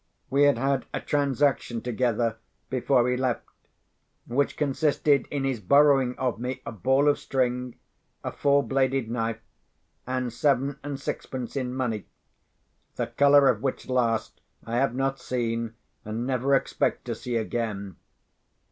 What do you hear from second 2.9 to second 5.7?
he left, which consisted in his